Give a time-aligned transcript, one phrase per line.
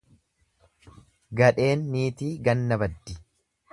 [1.41, 3.19] Gadheen niitii ganna baddi.